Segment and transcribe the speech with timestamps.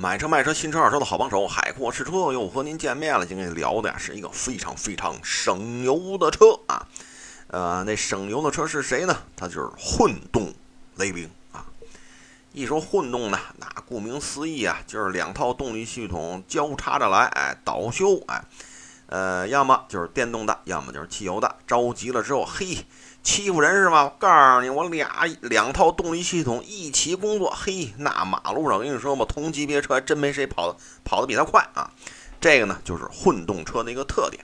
[0.00, 3.26] 买车卖车，新车二手的好帮手，海阔试车又和您见面了。
[3.26, 6.86] 今天聊的呀是一个非常非常省油的车啊。
[7.48, 9.24] 呃，那省油的车是谁呢？
[9.34, 10.54] 它就是混动
[10.98, 11.66] 雷凌啊。
[12.52, 18.44] 一说混动呢，那顾名思义啊，就是两套动力系统交叉着来，哎，倒修，哎，
[19.08, 21.56] 呃，要么就是电动的，要么就是汽油的。
[21.66, 22.86] 着急了之后，嘿。
[23.20, 24.04] 欺负人是吧？
[24.04, 31.90] 我告诉你，我俩两套动力系统一起工作，嘿，那马路上我跟你说吧，同级别车还真没谁跑的跑得比它快啊。
[32.40, 34.42] 这个呢，就是混动车的一个特点。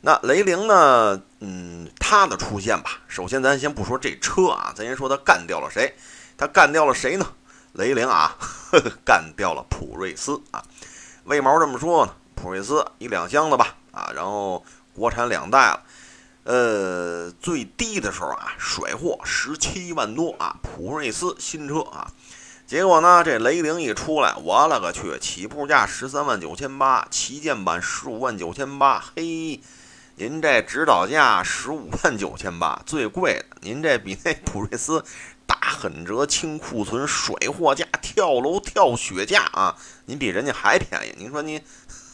[0.00, 5.94] 那雷凌呢，嗯，它的出现吧，首先咱先不说这车啊，咱先说它干掉了谁？
[6.38, 7.26] 它干掉了谁呢？
[7.72, 10.62] 雷凌啊，呵 呵干掉了普锐斯啊。
[11.24, 12.14] 为毛这么说呢？
[12.34, 14.62] 普锐斯一两箱子吧，啊，然后
[14.94, 15.82] 国产两代了。
[16.44, 22.12] 呃，最低的时候啊，甩货十七万多啊，普锐斯新车啊，
[22.68, 29.60] 结果呢，这雷凌一出来，我勒个去，起步价十三万九千八，旗舰版十五万九千八，嘿，
[30.14, 35.04] 您这指导价十五万九千八，最贵的，您这比那普锐斯
[35.46, 41.60] 打狠折清库存甩货价跳楼跳雪价啊，您比人家还便宜，您说您。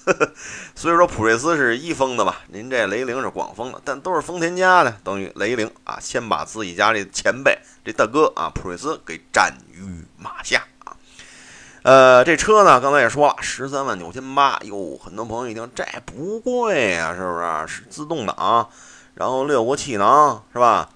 [0.74, 2.40] 所以说普锐斯是一封的吧？
[2.48, 10.96] 您这雷凌是广封的，但都是丰田家的，等于雷凌啊，先把自己家这前辈这大哥啊普锐斯给斩于马下啊。
[11.82, 17.76] 呃，这车呢，刚才也说了，十三万九千八，哟，很多朋友一听这不贵啊，是不是？
[17.76, 18.68] 是自动挡，
[19.14, 20.88] 然后六个气囊是吧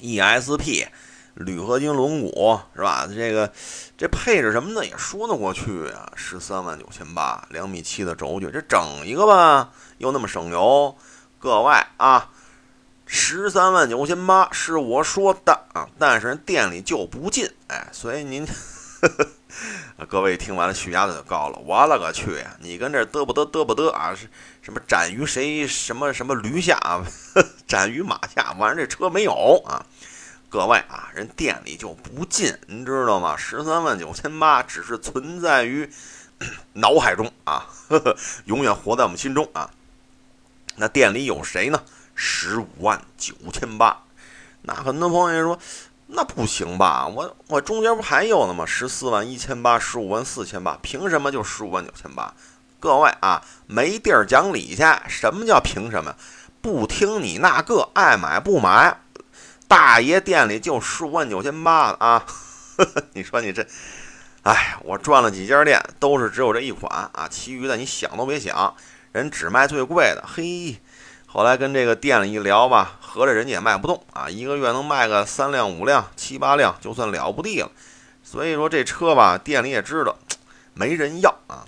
[0.00, 0.86] ？ESP。
[1.38, 3.06] 铝合金轮毂是吧？
[3.06, 3.52] 这个
[3.96, 10.96] 这配置什么的也说得过去啊，十三万九千八，两米七的轴距，这整一个吧，又那么省油。
[11.38, 12.30] 各位啊，
[13.06, 18.44] 十三万九千八是我说的啊，但是人店里就不进，哎，所以您，
[20.08, 21.58] 各位听完了血压就高了。
[21.64, 22.44] 我勒个去！
[22.58, 24.12] 你跟这嘚不嘚嘚不嘚啊？
[24.12, 24.28] 是
[24.60, 26.76] 什么斩于谁什么什么驴下，
[27.68, 28.56] 斩于马下？
[28.58, 29.86] 完了这车没有啊？
[30.50, 33.36] 各位啊，人店里就不进，您知道吗？
[33.36, 35.90] 十三万九千八只是存在于
[36.72, 38.16] 脑海中啊， 呵呵，
[38.46, 39.68] 永远活在我们心中啊。
[40.76, 41.82] 那店里有谁呢？
[42.14, 44.04] 十五万九千八。
[44.62, 45.58] 那很多朋友说，
[46.06, 47.06] 那不行吧？
[47.06, 48.64] 我我中间不还有呢吗？
[48.64, 52.32] 十四万一千八，十五万四千八，凭什么就十五万九千八？
[52.80, 54.82] 各位啊，没地儿讲理去。
[55.08, 56.14] 什么叫凭什么？
[56.62, 59.02] 不听你那个，爱买不买。
[59.68, 62.24] 大爷店里就十五万九千八啊！
[63.12, 63.64] 你说你这，
[64.42, 68.74] 哎，我转了几家店，都是只有这一款啊，其余的你想都别想，
[69.12, 70.24] 人只卖最贵的。
[70.26, 70.80] 嘿，
[71.26, 77.70] 后来跟这个店里一聊吧，合着人家也卖不动啊，一个月能卖个三辆、五辆、七八辆，就算了不地了。
[78.24, 80.16] 所以说这车吧，店里也知道
[80.72, 81.66] 没人要啊。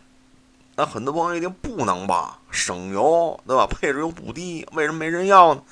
[0.77, 3.67] 那很多朋友一定不能吧，省油对吧？
[3.67, 5.63] 配置又不低，为什么没人要呢？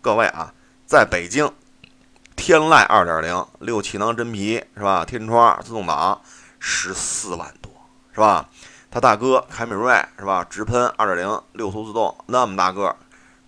[0.00, 0.54] 各位啊，
[0.86, 1.52] 在北京。
[2.44, 5.02] 天籁二点零六气囊真皮是吧？
[5.02, 6.20] 天窗自动挡
[6.58, 7.72] 十四万多
[8.12, 8.46] 是吧？
[8.90, 10.46] 他大哥凯美瑞是吧？
[10.50, 12.94] 直喷二点零六速自动那么大个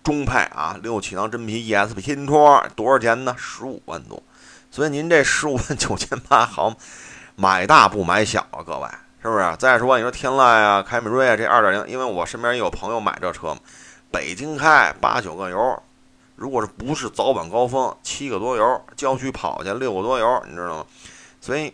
[0.03, 3.35] 中配啊，六气囊真皮 ESP 天窗多少钱呢？
[3.37, 4.23] 十五万多。
[4.71, 6.73] 所以您这十五万九千八好
[7.35, 8.87] 买大不买小啊，各位
[9.21, 9.55] 是不是？
[9.59, 13.59] 再说你说天籁啊、凯美瑞啊这二点零，因为我身边也有朋友买这车嘛，
[14.09, 15.83] 北京开八九个油。
[16.37, 20.85] 如果是不是早晚高峰，七个多油，郊区跑去六个多油，你知道吗？
[21.41, 21.73] 所以，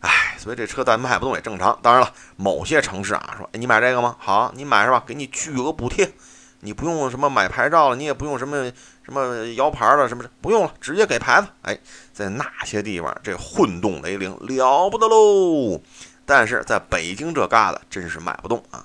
[0.00, 1.76] 唉，所以这车咱卖不动也正常。
[1.82, 4.14] 当然了，某些城市啊，说，哎，你买这个吗？
[4.20, 5.02] 好，你买是吧？
[5.04, 6.12] 给你巨额补贴，
[6.60, 8.70] 你不用什么买牌照了，你也不用什么
[9.02, 11.48] 什么摇牌了，什么不用了，直接给牌子。
[11.62, 11.76] 哎，
[12.12, 15.80] 在那些地方，这混动雷凌了不得喽。
[16.24, 18.84] 但是在北京这旮瘩，真是卖不动啊。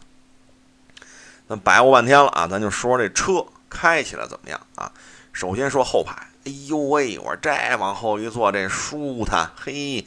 [1.47, 3.46] 咱白活半天了啊，咱就说这车。
[3.69, 4.91] 开起来怎么样啊？
[5.33, 6.13] 首先说后排，
[6.45, 10.03] 哎呦喂，我这往后一坐，这舒坦，嘿，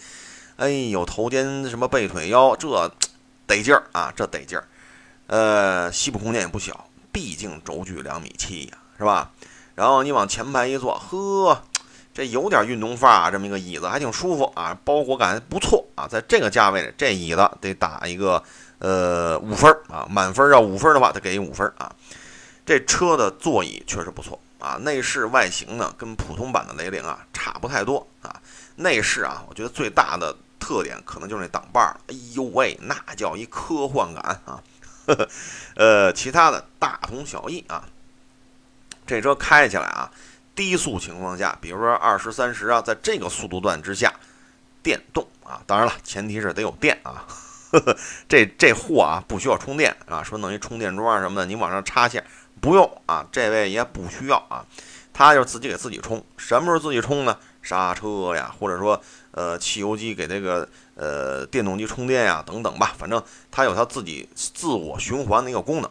[0.57, 2.91] 哎呦，头肩什么背腿腰，这
[3.47, 4.65] 得劲儿啊，这得劲儿。
[5.29, 9.31] 呃，膝部空间也不小，毕竟轴距两米七呀，是吧？
[9.77, 11.63] 然后你往前排一坐，呵，
[12.13, 16.09] 这有点运动范儿啊，这么一个椅子还挺舒服啊，包裹感不错啊。
[16.09, 18.43] 在这个价位里，这椅子得打一个
[18.79, 21.95] 呃五分儿啊，满分要五分的话，得给五分啊。
[22.71, 28.41] 这车的座椅确实不错啊，内饰外形呢跟普通版的雷凌啊差不太多啊。
[28.77, 34.63] 内饰啊，我觉得最大的特点可能就是那挡把儿，哎呦喂，那叫一科幻感啊。
[35.75, 37.83] 呃，其他的大同小异啊。
[39.05, 40.09] 这车开起来啊，
[40.55, 44.15] 低速情况下，比如说二十三十啊，在这个速度段之下，
[44.81, 47.27] 电动啊，当然了，前提是得有电啊。
[48.29, 52.25] 这这货啊不需要充电啊，说弄一充电桩什么的，你往上插线
[52.61, 54.65] 不用啊，这位也不需要啊，
[55.13, 56.23] 他就自己给自己充。
[56.37, 57.37] 什么时候自己充呢？
[57.63, 59.01] 刹车呀，或者说
[59.33, 65.91] 呃汽油机给这个呃电动机充电呀等等吧，反正它有它自己自我循环的一个功能。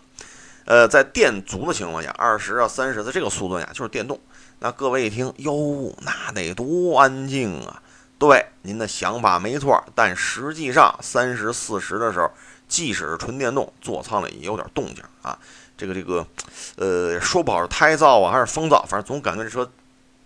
[0.66, 4.20] 呃，在电足的情况下，二十啊三十的这个速度呀就是电动。
[4.60, 7.82] 那各位一听哟，那得多安静啊！
[8.18, 12.30] 对，您的想法没错，但实际上三十四十的时候，
[12.68, 15.40] 即使是纯电动，座舱里也有点动静啊。
[15.80, 16.28] 这个这个，
[16.76, 19.72] 呃，说不好是胎噪啊，还是风噪，反正总感觉这车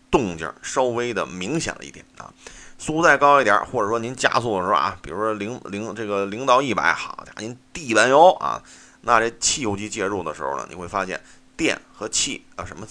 [0.09, 2.33] 动静稍微的明显了一点啊。
[2.79, 8.61] 速度再高一点，或者说您加速的时候啊，比如说零零这个零到一百，好家伙，您地板油啊，
[9.01, 11.21] 那这汽油机介入的时候呢，你会发现
[11.55, 12.85] 电和气啊什么，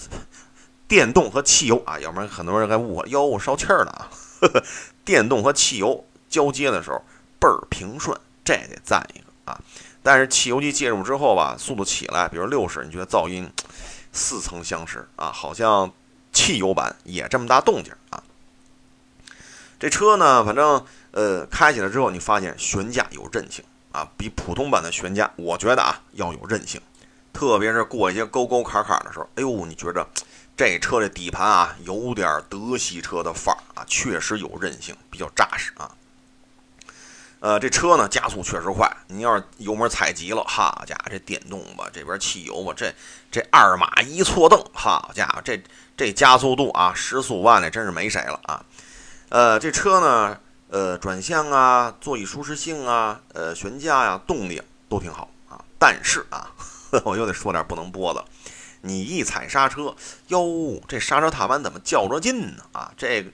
[0.87, 4.09] 电动和汽油啊，要不然很多人该误会哟烧气儿了啊。
[5.05, 7.03] 电动和汽油交接的时候
[7.39, 9.59] 倍儿平顺，这得赞一个啊！
[10.03, 13.49] 但是汽油机介入之后吧，速度起来，比如六十，你觉得噪音
[14.11, 15.31] 似曾相识啊？
[15.31, 15.91] 好像
[16.31, 18.21] 汽油版也这么大动静啊！
[19.79, 26.81] 这车呢，反正呃开起来之后，你发现悬架有韧性啊，比普通版的悬架，我觉得啊要有韧性，
[27.31, 30.05] 特别是过一些沟沟坎坎的时候，哎呦，你觉着。
[30.55, 35.89] 这车的底盘啊，有点德系车的范儿啊，确实有韧性，比较扎实啊。
[37.43, 42.89] 呃，这车呢加速确实快，你要是油门踩急了，好家伙，这电动吧，这边汽油吧，这
[43.29, 45.61] 这二马一错蹬，好家伙，这
[45.97, 48.63] 这加速度啊，时速万里真是没谁了啊。
[49.27, 50.37] 呃，这车呢，
[50.69, 55.59] 呃，转向啊，座椅舒适性啊，呃，悬架呀，动力都挺好啊。
[55.77, 56.49] 但是啊，
[57.03, 58.23] 我又得说点不能播的。
[58.85, 59.95] 你一踩刹车，
[60.27, 62.63] 哟，这刹车踏板怎么较着劲呢？
[62.73, 63.25] 啊，这，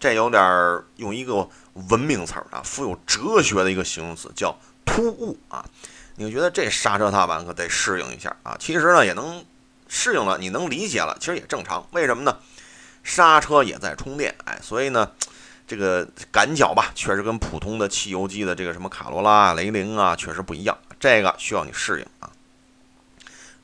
[0.00, 1.46] 这有点用一个
[1.90, 4.56] 文明词儿啊，富有哲学的一个形容词叫
[4.86, 5.64] 突兀啊。
[6.16, 8.56] 你觉得这刹车踏板可得适应一下啊？
[8.58, 9.44] 其实呢，也能
[9.88, 11.86] 适应了，你能理解了，其实也正常。
[11.90, 12.38] 为什么呢？
[13.02, 15.10] 刹车也在充电，哎，所以呢，
[15.66, 20.78] 这个感脚吧，确实跟普通的汽油机的这个什么卡罗拉、雷凌啊，确实不一样。
[20.98, 22.30] 这个需要你适应啊。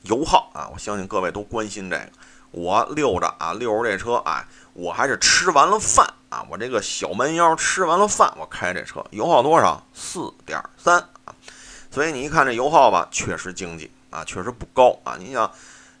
[0.03, 2.09] 油耗啊，我相信各位都关心这个。
[2.51, 9.85] 我溜着啊，溜着这车啊，我还是吃完了饭啊，我这个小蛮腰吃完了饭，我开这车油耗多少？
[9.93, 11.33] 四点三啊。
[11.89, 15.15] 所以你一看这油耗吧，确实经济啊，确实不高啊。
[15.17, 15.49] 你想，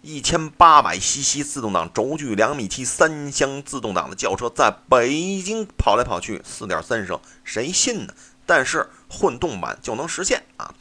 [0.01, 8.13] 一千八百 CC 自动挡轴距两米七三厢自动挡的轿车，在北京跑来跑去，四点三升，谁信呢？
[8.45, 10.73] 但是混动版就能实现啊。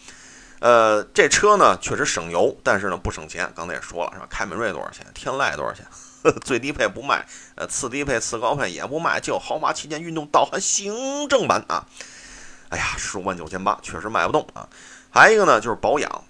[0.60, 3.50] 呃，这车呢确实省油，但是呢不省钱。
[3.56, 4.26] 刚才也说了，是吧？
[4.30, 5.06] 凯美瑞多少钱？
[5.12, 5.84] 天籁多少钱？
[6.44, 11.86] 最低配不卖，呃，次低配、次高配也不卖，就豪华旗舰运动导航行政版啊！
[12.68, 14.68] 哎呀，十五万九千八，确实卖不动啊。
[15.10, 16.24] 还有一个呢，就是保养。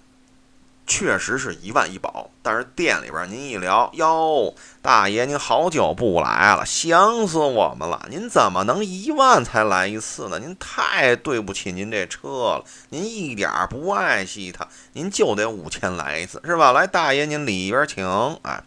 [0.87, 8.05] 确实是一万一保，但是店里边您一聊，哟，大爷您好久不来了，想死我们了。
[8.09, 10.37] 您怎么能一万才来一次呢？
[10.39, 16.73] 您太对不起您这车了，您一点不爱惜它，您就得五千来一次，是吧？
[16.73, 18.05] 来，大爷您里边请。
[18.41, 18.61] 哎，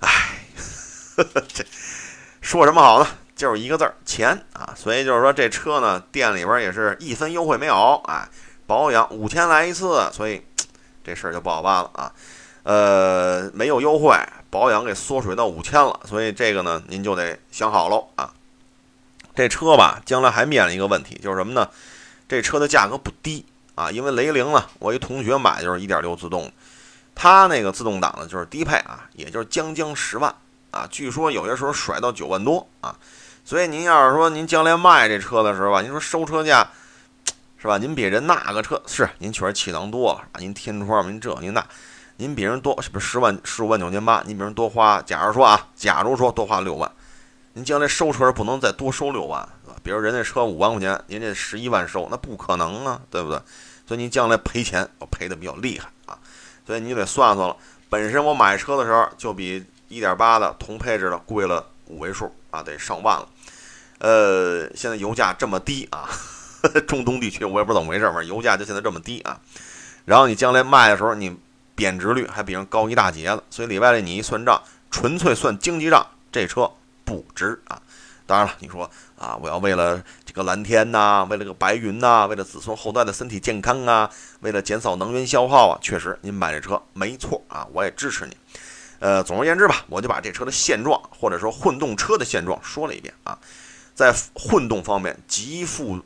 [0.00, 0.10] 哎，
[1.48, 1.64] 这
[2.42, 3.08] 说什么好呢？
[3.34, 4.74] 就是一个字儿钱啊。
[4.76, 8.02] 所以就是说这车呢，店里边也是一分优惠没有。
[8.06, 8.28] 哎，
[8.66, 10.42] 保养五千来一次，所以。
[11.06, 12.12] 这事儿就不好办了啊，
[12.64, 14.12] 呃，没有优惠，
[14.50, 18.32] 保养给缩水到五千了，所以这个呢，您就得想好喽啊。
[19.36, 21.68] 这车吧，将来还面临一个问题，就是什么呢？
[22.28, 23.46] 这车的价格不低
[23.76, 26.50] 啊，因为雷凌呢，我一同学买就是一点六自动，
[27.14, 30.34] 他那个自动挡呢就是低配啊，也就是将将十万
[30.72, 32.96] 啊，据说有些时候甩到九万多啊，
[33.44, 36.68] 所以您要是说您将来卖这车的时候吧，您说收车价。
[37.66, 37.78] 是吧？
[37.78, 40.38] 您比人那个车是您确实气囊多了啊！
[40.38, 41.66] 您天窗，您这您那，
[42.18, 45.02] 您比人多不十万十五万九千八，您比人多花。
[45.02, 46.88] 假如说啊，假如说多花六万，
[47.54, 49.76] 您将来收车不能再多收六万，是吧？
[49.82, 53.40] 比如人家车五万块钱，您这十一万收，那不可能啊，对不对？
[53.84, 56.16] 所以您将来赔钱我赔的比较厉害啊！
[56.64, 57.56] 所以你得算算了。
[57.90, 63.28] 本身我买车的时候就比一点八的同配置的贵了五位数啊，得上万了。
[63.98, 66.08] 呃，现在油价这么低啊。
[66.86, 69.40] 中东地区我也不知道怎么回事，反正油价就现在这么低啊。
[70.04, 71.36] 然后你将来卖的时候，你
[71.74, 76.70] 贬值率还比人高一大截子，所以里外里你一算账，纯粹算经济账，这车
[77.04, 77.82] 不值啊。
[78.24, 84.10] 当然了，你说啊，我要为了这个蓝天呐，为了个白云呐，为了子孙后代的身体健康啊，
[84.40, 88.36] 为了减少能源消耗啊，确实您买这车没错啊，我也支持你。
[88.98, 93.38] 呃，总而言之吧，我就把这车的现状或者说混动车的现状说了一遍啊，
[93.94, 96.00] 在混动方面极富。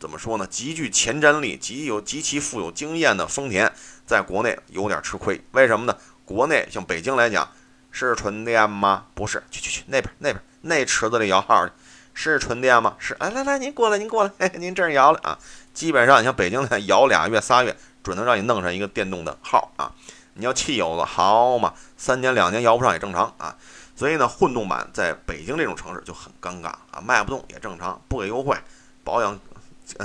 [0.00, 0.46] 怎么说呢？
[0.46, 3.70] 极具前瞻力、极有极其富有经验的丰田，
[4.06, 5.38] 在国内有点吃亏。
[5.52, 5.94] 为什么呢？
[6.24, 7.46] 国内像北京来讲，
[7.90, 9.04] 是纯电吗？
[9.14, 11.72] 不是，去去去那边那边那池子里摇号去，
[12.14, 12.96] 是纯电吗？
[12.98, 13.14] 是。
[13.20, 15.38] 来来来，您过来您过来，哎，您这儿摇了啊。
[15.74, 19.92] 基本上你像北京的摇俩月仨月，准能让你弄上一个电动的号啊。
[20.32, 23.54] 你要汽油的好嘛，三年两年摇不上也正常啊。
[23.94, 28.56] 所以呢，混动版在北京这种城市就很尴尬啊，卖不动也正常，不给优惠，
[29.04, 29.38] 保养。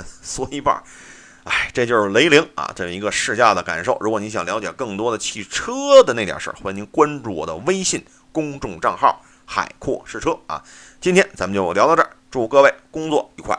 [0.04, 0.82] 缩一半，
[1.44, 3.96] 哎，这就是雷凌啊，这么一个试驾的感受。
[4.00, 10.62] 如果你想了解更多的汽车的那点事儿，欢迎您关注我的微信公众账号“海阔试车”啊。
[11.00, 13.58] 今天咱们就聊到这儿，祝各位工作愉快。